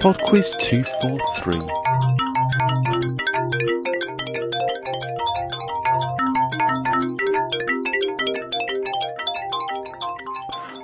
Pod 0.00 0.18
Quiz 0.22 0.54
243. 0.60 1.58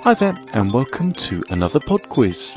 Hi 0.03 0.13
there, 0.15 0.35
and 0.53 0.71
welcome 0.71 1.11
to 1.13 1.43
another 1.49 1.79
pod 1.79 2.09
quiz. 2.09 2.55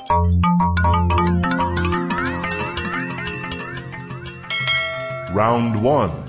Round 5.33 5.83
1. 5.83 6.26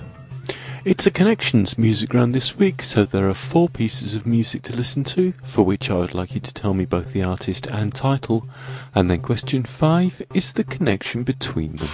It's 0.90 1.06
a 1.06 1.12
connections 1.12 1.78
music 1.78 2.14
round 2.14 2.34
this 2.34 2.56
week, 2.56 2.82
so 2.82 3.04
there 3.04 3.28
are 3.28 3.34
four 3.34 3.68
pieces 3.68 4.16
of 4.16 4.26
music 4.26 4.62
to 4.62 4.74
listen 4.74 5.04
to, 5.04 5.34
for 5.44 5.64
which 5.64 5.92
I 5.92 5.96
would 5.96 6.14
like 6.14 6.34
you 6.34 6.40
to 6.40 6.54
tell 6.54 6.74
me 6.74 6.86
both 6.86 7.12
the 7.12 7.24
artist 7.24 7.68
and 7.68 7.94
title. 7.94 8.48
And 8.96 9.12
then 9.12 9.20
question 9.20 9.64
five 9.64 10.22
is 10.34 10.54
the 10.54 10.64
connection 10.64 11.24
between 11.24 11.76
them. 11.76 11.90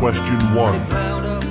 Question 0.00 0.36
1. 0.54 0.86
Plowed 0.86 1.24
up 1.24 1.44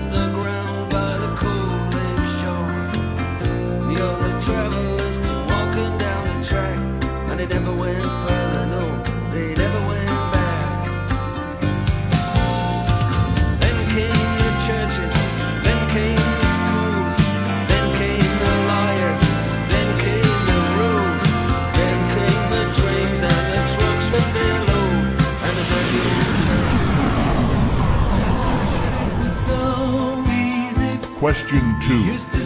Question 31.33 31.79
2. 31.79 32.42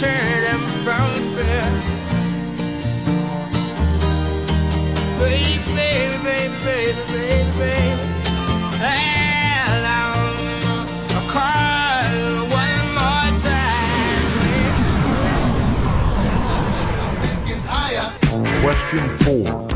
Fair. 0.00 0.50
Baby, 5.18 5.60
baby, 5.74 6.24
baby, 6.24 6.54
baby, 6.64 6.96
baby, 7.12 7.58
baby. 7.58 8.00
And. 8.80 9.20
Question 18.62 19.08
4. 19.18 19.69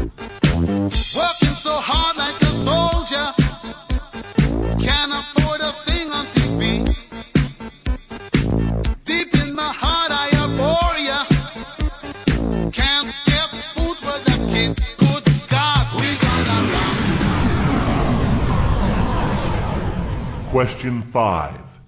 Question 20.54 21.02
5. 21.02 21.80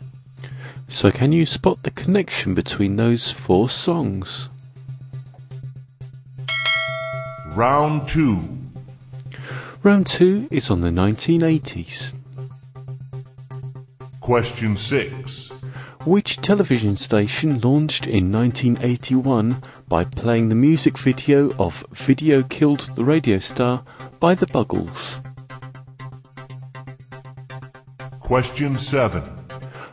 So, 0.89 1.13
can 1.13 1.31
you 1.31 1.47
spot 1.47 1.85
the 1.85 1.93
connection 1.93 2.53
between 2.53 2.97
those 2.97 3.31
four 3.31 3.69
songs? 3.69 4.49
Round 7.55 8.09
2. 8.09 8.41
Round 9.85 10.05
two 10.05 10.49
is 10.51 10.69
on 10.69 10.81
the 10.81 10.89
1980s. 10.89 12.13
Question 14.21 14.77
6. 14.77 15.51
Which 16.05 16.39
television 16.39 16.97
station 16.97 17.61
launched 17.61 18.09
in 18.09 18.33
1981 18.33 19.63
by 19.87 20.03
playing 20.03 20.49
the 20.49 20.57
music 20.57 20.99
video 20.99 21.55
of 21.57 21.87
Video 21.93 22.43
Killed 22.43 22.91
the 22.97 23.05
Radio 23.05 23.39
Star 23.39 23.85
by 24.19 24.35
the 24.35 24.49
Buggles? 24.49 25.21
Question 28.27 28.77
7. 28.77 29.23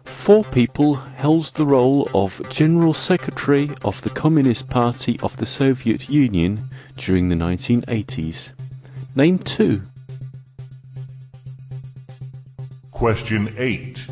Four 0.06 0.44
people 0.46 0.96
held 0.96 1.44
the 1.54 1.68
role 1.68 2.10
of 2.16 2.42
General 2.50 2.96
Secretary 2.96 3.70
of 3.84 4.02
the 4.02 4.10
Communist 4.10 4.72
Party 4.72 5.20
of 5.22 5.38
the 5.38 5.46
Soviet 5.46 6.10
Union 6.10 6.68
during 6.98 7.30
the 7.30 7.36
1980s. 7.36 8.54
Name 9.16 9.38
two. 9.38 9.84
Question 12.90 13.54
8. 13.56 14.08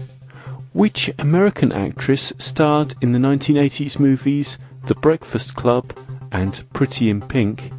Which 0.72 1.10
American 1.18 1.72
actress 1.72 2.32
starred 2.38 2.94
in 3.02 3.14
the 3.14 3.20
1980s 3.20 3.98
movies 3.98 4.60
The 4.86 4.94
Breakfast 4.94 5.56
Club 5.56 5.98
and 6.32 6.64
Pretty 6.74 7.10
in 7.10 7.22
Pink, 7.22 7.72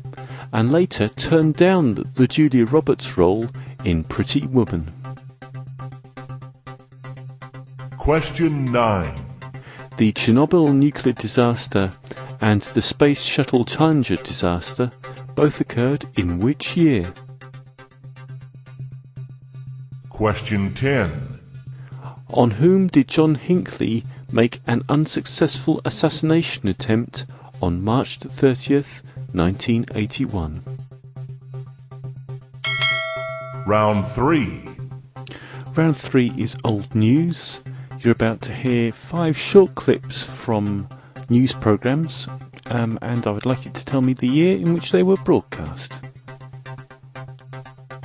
and 0.53 0.73
later 0.73 1.07
turned 1.07 1.55
down 1.55 1.95
the 2.15 2.27
Julia 2.27 2.67
Roberts 2.67 3.17
role 3.17 3.49
in 3.85 4.03
Pretty 4.03 4.45
Woman? 4.45 4.93
Question 8.03 8.73
9. 8.73 9.15
The 9.97 10.13
Chernobyl 10.13 10.75
nuclear 10.75 11.13
disaster 11.13 11.93
and 12.41 12.61
the 12.61 12.83
Space 12.83 13.23
Shuttle 13.23 13.65
Challenger 13.65 14.17
disaster 14.17 14.91
both 15.37 15.61
occurred 15.61 16.07
in 16.17 16.41
which 16.41 16.77
year? 16.77 17.15
Question 20.11 20.75
10. 20.75 21.39
On 22.31 22.51
whom 22.51 22.89
did 22.89 23.07
John 23.07 23.37
Hinckley 23.37 24.03
make 24.33 24.61
an 24.67 24.83
unsuccessful 24.89 25.81
assassination 25.85 26.67
attempt 26.67 27.25
on 27.63 27.85
March 27.85 28.19
30th, 28.19 29.05
1981? 29.33 30.65
Round 33.65 34.05
3. 34.05 34.61
Round 35.77 35.97
three 35.97 36.33
is 36.37 36.57
old 36.65 36.93
news. 36.97 37.63
You're 38.03 38.11
about 38.11 38.41
to 38.43 38.53
hear 38.53 38.91
five 38.91 39.39
short 39.39 39.77
clips 39.77 40.25
from 40.25 40.89
news 41.29 41.53
programs, 41.53 42.27
um, 42.69 42.99
and 43.01 43.25
I 43.29 43.31
would 43.31 43.47
like 43.47 43.65
you 43.65 43.71
to 43.71 43.85
tell 43.85 44.01
me 44.01 44.13
the 44.13 44.27
year 44.27 44.57
in 44.57 44.75
which 44.75 44.91
they 44.91 45.05
were 45.05 45.17
broadcast. 45.19 46.01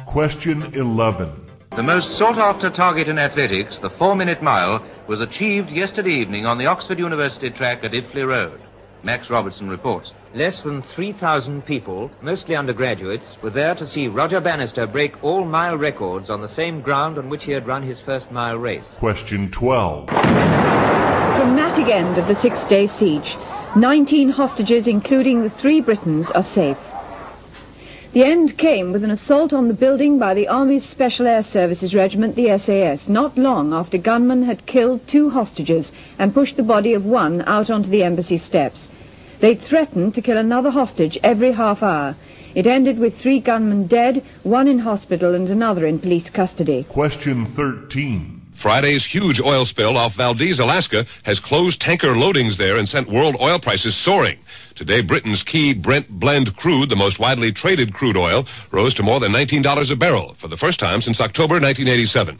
Question 0.06 0.62
11. 0.76 1.32
The 1.76 1.82
most 1.82 2.12
sought 2.12 2.38
after 2.38 2.70
target 2.70 3.08
in 3.08 3.18
athletics, 3.18 3.80
the 3.80 3.90
four 3.90 4.16
minute 4.16 4.44
mile, 4.44 4.84
was 5.08 5.20
achieved 5.20 5.72
yesterday 5.72 6.12
evening 6.12 6.46
on 6.46 6.60
the 6.60 6.68
Oxford 6.68 7.00
University 7.00 7.50
track 7.50 7.84
at 7.84 7.94
Iffley 7.94 8.28
Road. 8.28 8.62
Max 9.08 9.30
Robertson 9.30 9.70
reports. 9.70 10.14
Less 10.34 10.64
than 10.64 10.82
3,000 10.82 11.66
people, 11.66 12.12
mostly 12.22 12.58
undergraduates, 12.58 13.42
were 13.42 13.50
there 13.50 13.74
to 13.74 13.88
see 13.88 14.10
Roger 14.10 14.42
Bannister 14.42 14.86
break 14.86 15.24
all 15.24 15.46
mile 15.46 15.78
records 15.78 16.30
on 16.30 16.42
the 16.42 16.48
same 16.50 16.82
ground 16.82 17.18
on 17.18 17.30
which 17.30 17.46
he 17.46 17.54
had 17.54 17.66
run 17.66 17.84
his 17.84 18.02
first 18.02 18.34
mile 18.34 18.58
race. 18.58 18.96
Question 19.00 19.50
12. 19.50 20.08
Dramatic 20.08 21.88
end 21.88 22.18
of 22.18 22.28
the 22.28 22.36
six 22.36 22.66
day 22.66 22.86
siege. 22.86 23.38
19 23.78 24.28
hostages, 24.28 24.88
including 24.88 25.42
the 25.42 25.50
three 25.50 25.80
Britons, 25.80 26.30
are 26.32 26.44
safe. 26.44 26.78
The 28.12 28.26
end 28.26 28.58
came 28.58 28.92
with 28.92 29.06
an 29.06 29.12
assault 29.12 29.54
on 29.54 29.70
the 29.70 29.74
building 29.74 30.20
by 30.20 30.34
the 30.34 30.50
Army's 30.50 30.84
Special 30.84 31.28
Air 31.28 31.44
Services 31.44 31.96
Regiment, 31.96 32.36
the 32.36 32.58
SAS, 32.58 33.08
not 33.08 33.38
long 33.38 33.74
after 33.74 33.98
gunmen 33.98 34.44
had 34.44 34.66
killed 34.66 35.08
two 35.08 35.30
hostages 35.30 35.94
and 36.20 36.34
pushed 36.34 36.58
the 36.58 36.64
body 36.64 36.94
of 36.94 37.06
one 37.06 37.42
out 37.48 37.70
onto 37.70 37.90
the 37.90 38.04
embassy 38.04 38.38
steps. 38.38 38.90
They 39.40 39.54
threatened 39.54 40.16
to 40.16 40.22
kill 40.22 40.38
another 40.38 40.72
hostage 40.72 41.18
every 41.24 41.52
half 41.52 41.84
hour. 41.84 42.16
It 42.56 42.66
ended 42.66 42.98
with 42.98 43.16
three 43.16 43.40
gunmen 43.40 43.86
dead, 43.86 44.24
one 44.42 44.68
in 44.68 44.80
hospital 44.80 45.36
and 45.36 45.48
another 45.50 45.86
in 45.86 46.00
police 46.00 46.30
custody. 46.30 46.86
Question 46.90 47.46
13. 47.46 48.42
Friday's 48.56 49.06
huge 49.06 49.40
oil 49.40 49.68
spill 49.68 49.96
off 49.96 50.16
Valdez, 50.16 50.60
Alaska, 50.60 51.06
has 51.22 51.40
closed 51.40 51.80
tanker 51.80 52.16
loadings 52.16 52.58
there 52.58 52.78
and 52.78 52.90
sent 52.90 53.08
world 53.08 53.36
oil 53.40 53.60
prices 53.60 53.96
soaring. 53.96 54.40
Today, 54.74 55.02
Britain's 55.02 55.44
key 55.44 55.76
Brent 55.76 56.10
blend 56.10 56.58
crude, 56.58 56.90
the 56.90 56.96
most 56.96 57.20
widely 57.20 57.52
traded 57.52 57.94
crude 57.94 58.18
oil, 58.18 58.48
rose 58.72 58.96
to 58.96 59.04
more 59.04 59.20
than 59.20 59.32
$19 59.32 59.92
a 59.92 59.96
barrel 59.96 60.36
for 60.40 60.48
the 60.48 60.58
first 60.58 60.80
time 60.80 61.04
since 61.04 61.22
October 61.22 61.60
1987. 61.60 62.40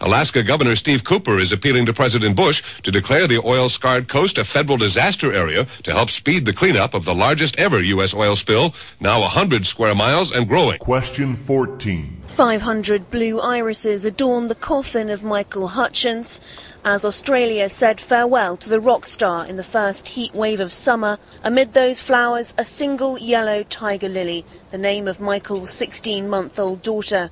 Alaska 0.00 0.42
Governor 0.42 0.76
Steve 0.76 1.04
Cowper 1.04 1.38
is 1.38 1.52
appealing 1.52 1.86
to 1.86 1.92
President 1.92 2.36
Bush 2.36 2.62
to 2.82 2.92
declare 2.92 3.26
the 3.26 3.42
oil 3.42 3.68
scarred 3.70 4.08
coast 4.08 4.36
a 4.36 4.44
federal 4.44 4.76
disaster 4.76 5.32
area 5.32 5.66
to 5.84 5.92
help 5.92 6.10
speed 6.10 6.44
the 6.44 6.52
cleanup 6.52 6.92
of 6.92 7.06
the 7.06 7.14
largest 7.14 7.56
ever 7.56 7.80
U.S. 7.80 8.12
oil 8.12 8.36
spill, 8.36 8.74
now 9.00 9.20
100 9.20 9.64
square 9.64 9.94
miles 9.94 10.30
and 10.30 10.46
growing. 10.46 10.78
Question 10.78 11.34
14. 11.34 12.24
500 12.26 13.10
blue 13.10 13.40
irises 13.40 14.04
adorn 14.04 14.48
the 14.48 14.54
coffin 14.54 15.08
of 15.08 15.24
Michael 15.24 15.68
Hutchence 15.68 16.42
as 16.84 17.04
Australia 17.04 17.68
said 17.70 17.98
farewell 17.98 18.56
to 18.58 18.68
the 18.68 18.78
rock 18.78 19.06
star 19.06 19.46
in 19.46 19.56
the 19.56 19.64
first 19.64 20.10
heat 20.10 20.34
wave 20.34 20.60
of 20.60 20.72
summer. 20.72 21.18
Amid 21.42 21.72
those 21.72 22.02
flowers, 22.02 22.54
a 22.58 22.64
single 22.64 23.18
yellow 23.18 23.62
tiger 23.62 24.08
lily, 24.08 24.44
the 24.70 24.78
name 24.78 25.08
of 25.08 25.18
Michael's 25.18 25.70
16 25.70 26.28
month 26.28 26.58
old 26.58 26.82
daughter. 26.82 27.30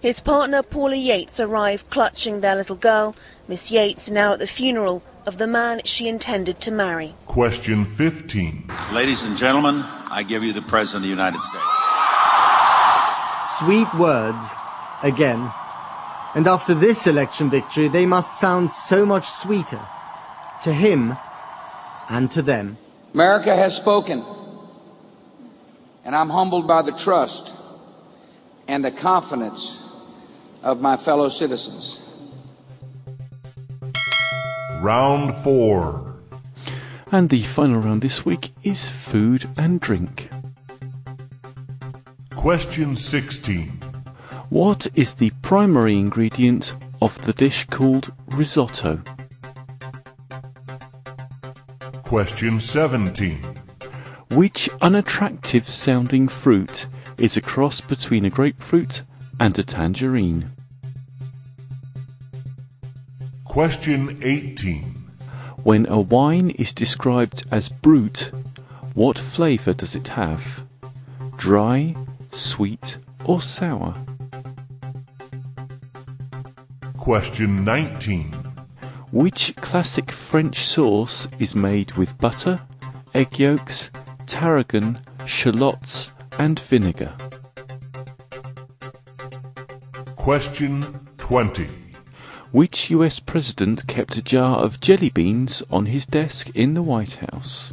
His 0.00 0.20
partner 0.20 0.62
Paula 0.62 0.94
Yates 0.94 1.40
arrived 1.40 1.90
clutching 1.90 2.40
their 2.40 2.54
little 2.54 2.76
girl. 2.76 3.16
Miss 3.48 3.72
Yates 3.72 4.08
now 4.08 4.34
at 4.34 4.38
the 4.38 4.46
funeral 4.46 5.02
of 5.26 5.38
the 5.38 5.48
man 5.48 5.80
she 5.84 6.06
intended 6.08 6.60
to 6.60 6.70
marry. 6.70 7.14
Question 7.26 7.84
15. 7.84 8.70
Ladies 8.92 9.24
and 9.24 9.36
gentlemen, 9.36 9.82
I 10.08 10.22
give 10.22 10.44
you 10.44 10.52
the 10.52 10.62
President 10.62 10.98
of 10.98 11.02
the 11.02 11.08
United 11.08 11.40
States. 11.40 11.64
Sweet 13.58 13.92
words, 13.98 14.54
again. 15.02 15.50
And 16.36 16.46
after 16.46 16.74
this 16.74 17.08
election 17.08 17.50
victory, 17.50 17.88
they 17.88 18.06
must 18.06 18.38
sound 18.38 18.70
so 18.70 19.04
much 19.04 19.26
sweeter. 19.26 19.80
To 20.62 20.72
him 20.72 21.16
and 22.08 22.30
to 22.30 22.42
them. 22.42 22.78
America 23.14 23.54
has 23.56 23.76
spoken, 23.76 24.24
and 26.04 26.14
I'm 26.14 26.30
humbled 26.30 26.68
by 26.68 26.82
the 26.82 26.92
trust 26.92 27.52
and 28.68 28.84
the 28.84 28.90
confidence 28.90 29.87
of 30.62 30.80
my 30.80 30.96
fellow 30.96 31.28
citizens. 31.28 32.04
Round 34.80 35.34
4. 35.34 36.14
And 37.10 37.30
the 37.30 37.42
final 37.42 37.80
round 37.80 38.02
this 38.02 38.24
week 38.24 38.52
is 38.62 38.88
food 38.88 39.48
and 39.56 39.80
drink. 39.80 40.28
Question 42.36 42.94
16. 42.96 43.68
What 44.50 44.86
is 44.94 45.14
the 45.14 45.30
primary 45.42 45.98
ingredient 45.98 46.74
of 47.02 47.20
the 47.22 47.32
dish 47.32 47.64
called 47.66 48.12
risotto? 48.28 49.02
Question 52.04 52.60
17. 52.60 53.42
Which 54.30 54.70
unattractive 54.80 55.68
sounding 55.68 56.28
fruit 56.28 56.86
is 57.18 57.36
a 57.36 57.40
cross 57.40 57.80
between 57.80 58.24
a 58.24 58.30
grapefruit 58.30 59.02
and 59.40 59.58
a 59.58 59.62
tangerine? 59.62 60.50
Question 63.44 64.18
18. 64.22 64.82
When 65.62 65.86
a 65.90 66.00
wine 66.00 66.50
is 66.50 66.72
described 66.72 67.46
as 67.50 67.68
brut, 67.68 68.30
what 68.94 69.18
flavour 69.18 69.72
does 69.72 69.94
it 69.94 70.08
have? 70.08 70.64
Dry, 71.36 71.94
sweet, 72.30 72.98
or 73.24 73.40
sour? 73.40 73.94
Question 76.96 77.64
19. 77.64 78.32
Which 79.10 79.56
classic 79.56 80.12
French 80.12 80.66
sauce 80.66 81.26
is 81.38 81.54
made 81.54 81.92
with 81.92 82.18
butter, 82.18 82.60
egg 83.14 83.38
yolks, 83.38 83.90
tarragon, 84.26 85.00
shallots, 85.24 86.12
and 86.38 86.60
vinegar? 86.60 87.14
Question 90.28 91.08
20. 91.16 91.66
Which 92.52 92.90
US 92.90 93.18
president 93.18 93.86
kept 93.86 94.14
a 94.18 94.22
jar 94.22 94.58
of 94.58 94.78
jelly 94.78 95.08
beans 95.08 95.62
on 95.70 95.86
his 95.86 96.04
desk 96.04 96.50
in 96.54 96.74
the 96.74 96.82
White 96.82 97.14
House? 97.32 97.72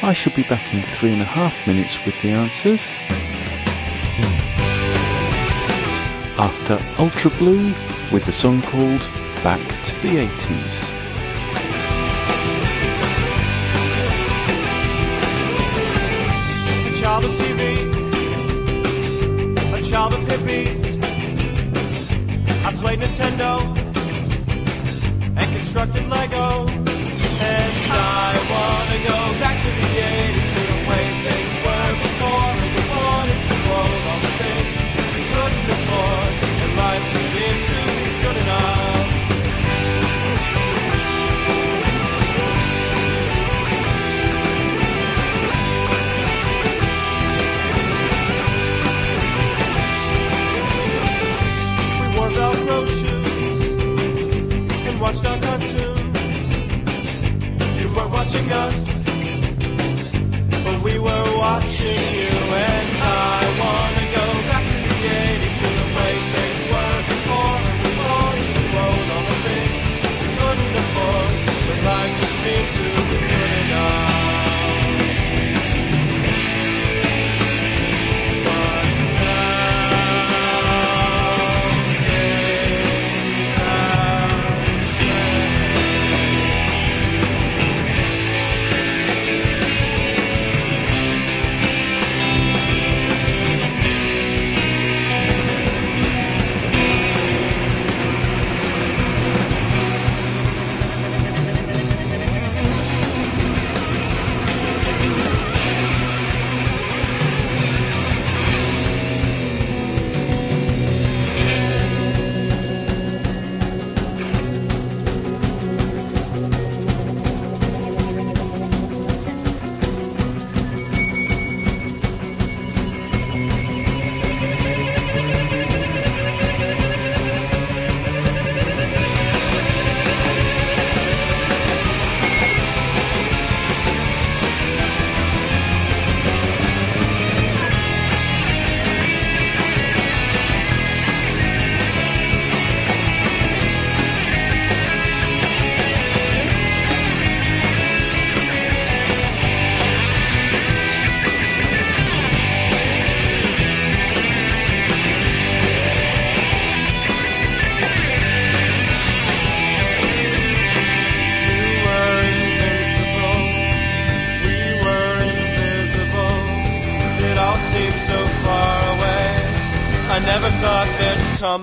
I 0.00 0.14
shall 0.14 0.34
be 0.34 0.44
back 0.44 0.72
in 0.72 0.82
three 0.82 1.12
and 1.12 1.20
a 1.20 1.26
half 1.26 1.66
minutes 1.66 2.02
with 2.06 2.18
the 2.22 2.30
answers. 2.30 2.80
After 6.38 6.80
Ultra 6.98 7.32
Blue 7.32 7.66
with 8.14 8.28
a 8.28 8.32
song 8.32 8.62
called 8.62 9.06
Back 9.42 9.60
to 9.60 10.00
the 10.00 10.26
80s. 10.26 11.03
A 20.04 20.10
child 20.10 20.14
of 20.14 20.28
hippies. 20.28 21.02
I 22.64 22.72
played 22.74 22.98
Nintendo 22.98 23.60
and 25.36 25.52
constructed 25.52 26.02
Legos. 26.04 26.70
And 27.40 27.72
I 27.90 28.34
wanna 28.52 28.98
go 29.08 29.40
back 29.40 29.56
to 29.62 29.68
the 29.80 29.93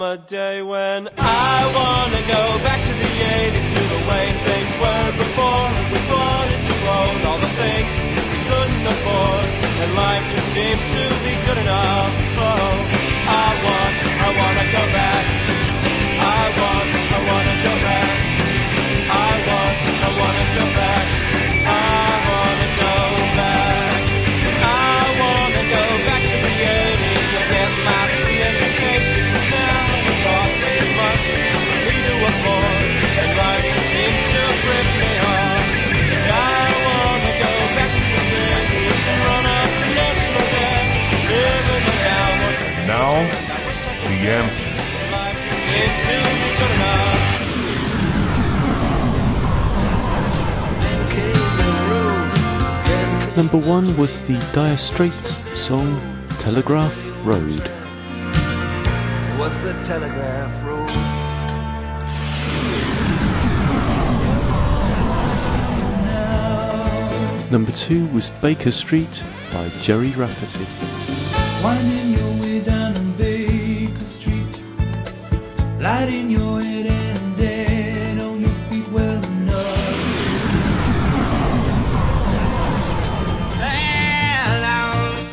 a 0.01 0.17
day 0.17 0.63
when 0.63 1.07
I 1.17 1.57
wanna 1.77 2.21
go 2.27 2.43
back 2.65 2.81
to 2.81 2.93
the 2.93 3.13
80s 3.21 3.67
to 3.73 3.81
the 3.93 4.01
way 4.09 4.25
things 4.49 4.73
were 4.81 5.11
before. 5.17 5.67
We 5.91 5.99
bought 6.09 6.47
into 6.55 6.73
old 6.97 7.21
all 7.29 7.37
the 7.37 7.53
things 7.61 7.93
we 8.31 8.39
couldn't 8.49 8.85
afford, 8.93 9.45
and 9.81 9.95
life 9.95 10.25
just 10.33 10.47
seemed 10.53 10.81
to 10.95 11.03
be 11.23 11.33
good 11.45 11.59
enough. 11.59 12.13
Oh, 12.37 13.00
Now, 43.11 43.27
the 43.27 44.31
answer. 44.31 44.69
Life 45.11 45.35
just 45.43 45.61
seems 45.67 45.97
to 46.07 46.15
be 46.23 46.51
good 46.57 46.71
enough. 46.71 47.11
Number 53.35 53.57
one 53.57 53.97
was 53.97 54.21
the 54.21 54.37
Dire 54.53 54.77
Straits 54.77 55.43
song 55.59 55.99
Telegraph 56.39 56.95
Road. 57.25 57.69
was 59.37 59.59
the 59.59 59.73
telegraph 59.83 60.63
road. 60.63 60.89
Number 67.51 67.71
two 67.73 68.05
was 68.13 68.29
Baker 68.41 68.71
Street 68.71 69.21
by 69.51 69.67
Gerry 69.81 70.11
Rafferty. 70.11 70.65
And. 76.09 76.31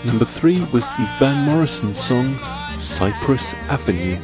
Number 0.04 0.24
three 0.24 0.60
was 0.72 0.84
the 0.96 1.08
Van 1.18 1.44
Morrison 1.44 1.94
song 1.94 2.38
Cypress 2.78 3.54
Avenue. 3.68 4.18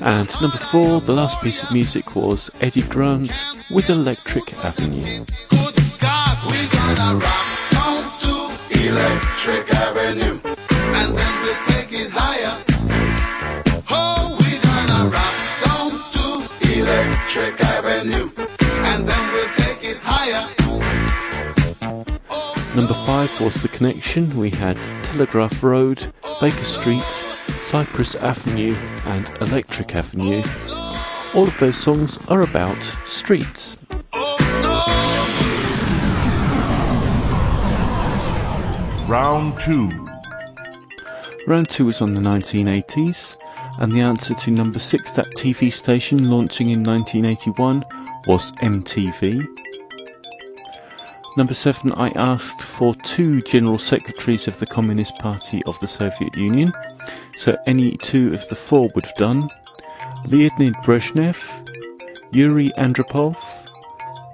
And 0.00 0.28
number 0.42 0.58
four, 0.58 1.00
the 1.00 1.14
last 1.14 1.40
piece 1.40 1.62
of 1.62 1.72
music 1.72 2.14
was 2.14 2.50
Eddie 2.60 2.82
Grant 2.82 3.44
with 3.70 3.88
Electric 3.88 4.52
Avenue. 4.62 5.24
Number 22.74 22.94
five 22.94 23.40
was 23.40 23.62
The 23.62 23.68
Connection. 23.68 24.36
We 24.36 24.50
had 24.50 24.76
Telegraph 25.04 25.62
Road, 25.62 26.12
Baker 26.40 26.64
Street, 26.64 27.04
Cypress 27.04 28.16
Avenue, 28.16 28.74
and 29.04 29.30
Electric 29.40 29.94
Avenue. 29.94 30.42
All 31.34 31.46
of 31.46 31.56
those 31.58 31.76
songs 31.76 32.18
are 32.28 32.42
about 32.42 32.82
streets. 33.04 33.76
Round 39.06 39.60
two. 39.60 39.90
Round 41.46 41.68
two 41.68 41.84
was 41.84 42.00
on 42.00 42.14
the 42.14 42.22
1980s, 42.22 43.36
and 43.78 43.92
the 43.92 44.00
answer 44.00 44.34
to 44.34 44.50
number 44.50 44.78
six, 44.78 45.12
that 45.12 45.26
TV 45.36 45.70
station 45.70 46.30
launching 46.30 46.70
in 46.70 46.82
1981, 46.82 47.84
was 48.26 48.52
MTV. 48.62 49.46
Number 51.36 51.52
seven, 51.52 51.92
I 51.92 52.12
asked 52.12 52.62
for 52.62 52.94
two 52.94 53.42
general 53.42 53.78
secretaries 53.78 54.48
of 54.48 54.58
the 54.58 54.66
Communist 54.66 55.18
Party 55.18 55.62
of 55.66 55.78
the 55.80 55.86
Soviet 55.86 56.34
Union, 56.34 56.72
so 57.36 57.58
any 57.66 57.98
two 57.98 58.32
of 58.32 58.48
the 58.48 58.56
four 58.56 58.88
would 58.94 59.04
have 59.04 59.16
done. 59.16 59.50
Leonid 60.28 60.76
Brezhnev, 60.76 61.36
Yuri 62.32 62.70
Andropov, 62.78 63.36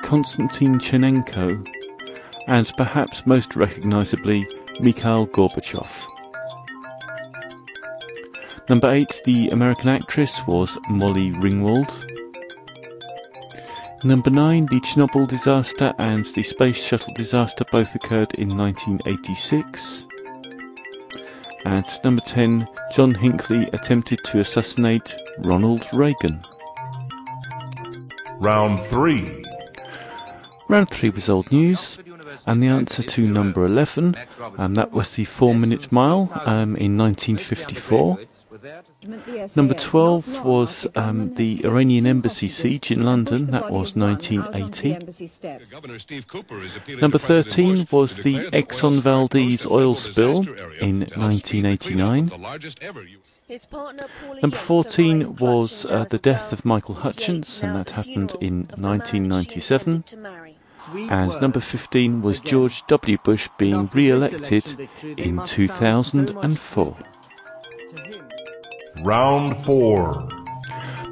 Konstantin 0.03 0.79
Chernenko, 0.79 1.67
and 2.47 2.73
perhaps 2.77 3.27
most 3.27 3.57
recognisably, 3.57 4.47
Mikhail 4.83 5.27
Gorbachev. 5.27 6.07
Number 8.69 8.91
eight, 8.91 9.21
the 9.25 9.49
American 9.49 9.89
actress 9.89 10.47
was 10.47 10.79
Molly 10.89 11.33
Ringwald. 11.33 11.91
Number 14.05 14.31
nine, 14.31 14.67
the 14.67 14.81
Chernobyl 14.81 15.29
disaster 15.29 15.93
and 15.99 16.25
the 16.25 16.43
space 16.43 16.83
shuttle 16.83 17.13
disaster 17.15 17.65
both 17.71 17.95
occurred 17.95 18.33
in 18.35 18.57
1986. 18.57 20.07
And 21.67 21.85
number 22.03 22.23
10, 22.23 22.67
John 22.93 23.13
Hinckley 23.13 23.69
attempted 23.73 24.25
to 24.25 24.41
assassinate 24.41 25.17
Ronald 25.41 25.87
Reagan. 25.93 26.43
Round 28.39 28.81
three. 28.81 29.45
Round 30.69 30.89
three 30.89 31.11
was 31.11 31.29
old 31.29 31.53
news, 31.53 31.99
and 32.47 32.63
the 32.63 32.69
answer 32.69 33.03
to 33.03 33.27
number 33.27 33.65
11, 33.65 34.17
um, 34.59 34.75
that 34.75 34.93
was 34.93 35.15
the 35.15 35.25
four 35.25 35.55
minute 35.55 35.91
mile 35.93 36.31
um, 36.45 36.77
in 36.77 36.97
1954. 36.97 38.19
Number 39.57 39.75
12 39.75 40.45
was 40.45 40.87
um, 40.95 41.35
the 41.35 41.65
Iranian 41.65 42.07
embassy 42.07 42.49
siege 42.49 42.91
in 42.91 43.05
London, 43.05 43.47
that 43.47 43.71
was 43.71 43.97
1980. 43.97 44.99
Number 47.01 47.19
13 47.19 47.89
was 47.91 48.17
the 48.17 48.37
Exxon 48.51 49.01
Valdez 49.01 49.65
oil 49.65 49.95
spill 49.95 50.41
in 50.81 51.01
1989. 51.17 52.31
Number 54.43 54.57
14 54.57 55.37
was 55.37 55.85
uh, 55.87 56.05
the 56.05 56.19
death 56.19 56.53
of 56.53 56.65
Michael 56.65 56.95
Hutchence, 56.97 57.63
and 57.63 57.75
that 57.75 57.91
happened 57.91 58.35
in 58.41 58.69
1997. 58.77 60.05
And 61.11 61.41
number 61.41 61.61
15 61.61 62.23
was 62.23 62.41
George 62.41 62.87
W. 62.87 63.19
Bush 63.19 63.49
being 63.59 63.89
re 63.93 64.11
elected 64.11 64.89
in 65.03 65.45
2004. 65.45 66.97
Round 69.03 69.57
four. 69.57 70.29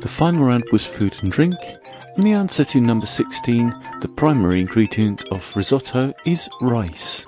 The 0.00 0.08
final 0.08 0.46
round 0.46 0.64
was 0.70 0.86
food 0.86 1.16
and 1.22 1.32
drink, 1.32 1.56
and 2.16 2.24
the 2.24 2.32
answer 2.32 2.64
to 2.64 2.80
number 2.80 3.06
16, 3.06 3.74
the 4.00 4.08
primary 4.08 4.60
ingredient 4.60 5.24
of 5.30 5.56
risotto, 5.56 6.12
is 6.24 6.48
rice. 6.60 7.24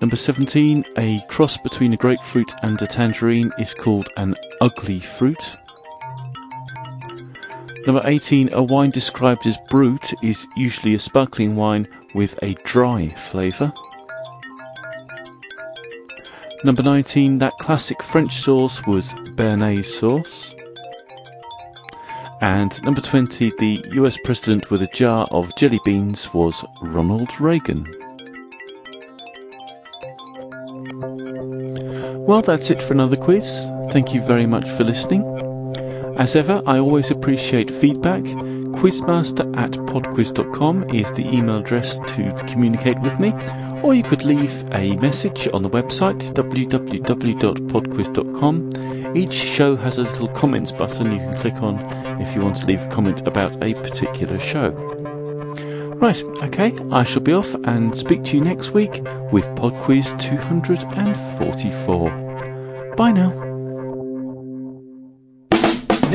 Number 0.00 0.16
17, 0.16 0.84
a 0.98 1.20
cross 1.28 1.56
between 1.58 1.92
a 1.92 1.96
grapefruit 1.96 2.52
and 2.62 2.80
a 2.82 2.86
tangerine 2.86 3.52
is 3.58 3.72
called 3.72 4.08
an 4.16 4.34
ugli 4.60 5.00
fruit. 5.00 5.56
Number 7.86 8.02
18, 8.04 8.54
a 8.54 8.62
wine 8.62 8.90
described 8.90 9.44
as 9.46 9.58
brut 9.68 10.12
is 10.22 10.46
usually 10.56 10.94
a 10.94 10.98
sparkling 11.00 11.56
wine 11.56 11.88
with 12.14 12.38
a 12.42 12.54
dry 12.62 13.08
flavour. 13.08 13.72
Number 16.64 16.84
19, 16.84 17.38
that 17.38 17.52
classic 17.58 18.00
French 18.00 18.34
sauce 18.34 18.86
was 18.86 19.14
Béarnaise 19.34 19.86
sauce. 19.86 20.54
And 22.40 22.80
number 22.84 23.00
20, 23.00 23.52
the 23.58 23.84
US 23.94 24.16
president 24.22 24.70
with 24.70 24.82
a 24.82 24.88
jar 24.88 25.26
of 25.32 25.54
jelly 25.56 25.80
beans 25.84 26.32
was 26.32 26.64
Ronald 26.82 27.40
Reagan. 27.40 27.84
Well, 32.24 32.42
that's 32.42 32.70
it 32.70 32.80
for 32.80 32.92
another 32.92 33.16
quiz. 33.16 33.68
Thank 33.90 34.14
you 34.14 34.22
very 34.22 34.46
much 34.46 34.68
for 34.70 34.84
listening. 34.84 35.51
As 36.16 36.34
ever, 36.36 36.62
I 36.66 36.78
always 36.78 37.10
appreciate 37.10 37.70
feedback. 37.70 38.22
Quizmaster 38.72 39.54
at 39.56 39.72
podquiz.com 39.72 40.90
is 40.90 41.12
the 41.12 41.26
email 41.26 41.58
address 41.58 41.98
to 41.98 42.32
communicate 42.46 42.98
with 43.00 43.18
me, 43.20 43.34
or 43.82 43.94
you 43.94 44.02
could 44.02 44.24
leave 44.24 44.64
a 44.72 44.96
message 44.96 45.46
on 45.52 45.62
the 45.62 45.70
website 45.70 46.32
www.podquiz.com. 46.32 49.16
Each 49.16 49.34
show 49.34 49.76
has 49.76 49.98
a 49.98 50.02
little 50.02 50.28
comments 50.28 50.72
button 50.72 51.12
you 51.12 51.18
can 51.18 51.34
click 51.34 51.62
on 51.62 51.78
if 52.20 52.34
you 52.34 52.40
want 52.40 52.56
to 52.56 52.66
leave 52.66 52.82
a 52.82 52.88
comment 52.88 53.24
about 53.26 53.62
a 53.62 53.74
particular 53.74 54.38
show. 54.38 54.92
Right, 56.02 56.20
okay, 56.42 56.74
I 56.90 57.04
shall 57.04 57.22
be 57.22 57.32
off 57.32 57.54
and 57.64 57.96
speak 57.96 58.24
to 58.24 58.36
you 58.36 58.42
next 58.42 58.72
week 58.72 58.90
with 59.30 59.46
PodQuiz 59.54 60.18
244. 60.18 62.94
Bye 62.96 63.12
now. 63.12 63.51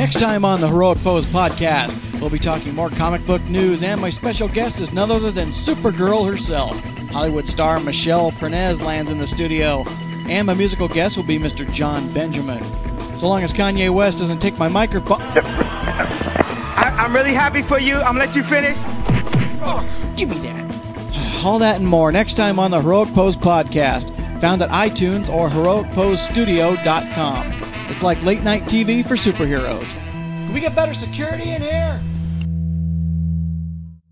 Next 0.08 0.22
time 0.22 0.46
on 0.46 0.62
the 0.62 0.70
Heroic 0.70 1.00
Pose 1.00 1.26
podcast, 1.26 2.22
we'll 2.22 2.30
be 2.30 2.40
talking 2.40 2.74
more 2.74 2.90
comic 2.90 3.26
book 3.26 3.42
news, 3.50 3.84
and 3.84 4.00
my 4.00 4.10
special 4.10 4.48
guest 4.48 4.80
is 4.80 4.94
none 4.94 5.12
other 5.12 5.32
than 5.32 5.50
Supergirl 5.50 6.26
herself. 6.26 6.82
Hollywood 7.10 7.46
star 7.46 7.82
Michelle 7.82 8.32
Pernez 8.32 8.82
lands 8.82 9.12
in 9.12 9.18
the 9.18 9.28
studio, 9.28 9.84
and 10.30 10.48
my 10.48 10.54
musical 10.54 10.88
guest 10.88 11.18
will 11.18 11.26
be 11.26 11.38
Mr. 11.38 11.70
John 11.74 12.10
Benjamin. 12.14 12.64
So 13.18 13.28
long 13.28 13.44
as 13.44 13.52
Kanye 13.52 13.94
West 13.94 14.20
doesn't 14.20 14.40
take 14.40 14.58
my 14.58 14.70
microphone. 14.70 15.20
I, 15.22 16.96
I'm 16.98 17.14
really 17.14 17.34
happy 17.34 17.62
for 17.62 17.78
you. 17.78 17.96
I'm 17.96 18.16
gonna 18.16 18.20
let 18.20 18.34
you 18.34 18.44
finish. 18.44 18.78
give 20.16 20.30
me 20.30 20.38
that. 20.48 21.42
All 21.44 21.60
that 21.60 21.80
and 21.80 21.88
more 21.88 22.14
next 22.14 22.36
time 22.36 22.60
on 22.60 22.72
the 22.72 22.80
Heroic 22.80 23.14
Pose 23.14 23.36
podcast, 23.36 24.10
found 24.40 24.62
at 24.62 24.70
iTunes 24.70 25.28
or 25.28 25.50
heroicposestudio.com. 25.50 27.57
It's 27.98 28.04
like 28.04 28.22
late 28.22 28.44
night 28.44 28.62
TV 28.66 29.04
for 29.04 29.16
superheroes. 29.16 29.94
Can 29.94 30.54
we 30.54 30.60
get 30.60 30.76
better 30.76 30.94
security 30.94 31.50
in 31.50 31.64
here? 31.64 32.00